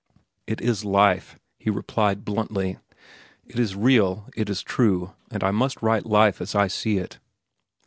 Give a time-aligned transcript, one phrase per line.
[0.47, 2.79] "It is life," he replied bluntly.
[3.45, 4.27] "It is real.
[4.35, 5.13] It is true.
[5.29, 7.19] And I must write life as I see it."